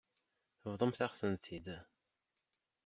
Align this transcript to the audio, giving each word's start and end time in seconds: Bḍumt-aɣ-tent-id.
Bḍumt-aɣ-tent-id. 0.71 1.67